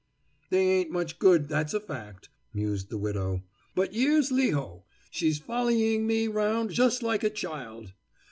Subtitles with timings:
[0.49, 3.43] "They ain't much good, that's a fact," mused the widow.
[3.75, 4.81] "But yere's Leho;
[5.11, 7.93] she's follying me around just like a child.